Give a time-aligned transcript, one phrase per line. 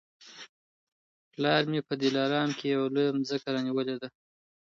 [1.33, 4.07] پلار مي په دلارام کي یوه لویه مځکه رانیولې ده